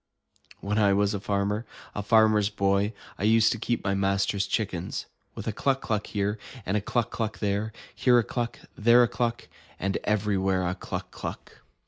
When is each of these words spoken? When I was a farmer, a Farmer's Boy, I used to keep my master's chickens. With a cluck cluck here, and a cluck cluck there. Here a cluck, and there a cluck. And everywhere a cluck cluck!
When 0.61 0.79
I 0.79 0.93
was 0.93 1.13
a 1.13 1.19
farmer, 1.19 1.63
a 1.93 2.01
Farmer's 2.01 2.49
Boy, 2.49 2.91
I 3.19 3.23
used 3.23 3.51
to 3.51 3.59
keep 3.59 3.83
my 3.83 3.93
master's 3.93 4.47
chickens. 4.47 5.05
With 5.35 5.45
a 5.45 5.51
cluck 5.53 5.79
cluck 5.79 6.07
here, 6.07 6.39
and 6.65 6.75
a 6.75 6.81
cluck 6.81 7.11
cluck 7.11 7.37
there. 7.37 7.71
Here 7.93 8.17
a 8.17 8.23
cluck, 8.23 8.57
and 8.75 8.83
there 8.85 9.03
a 9.03 9.07
cluck. 9.07 9.47
And 9.79 9.97
everywhere 10.03 10.67
a 10.67 10.73
cluck 10.73 11.11
cluck! 11.11 11.59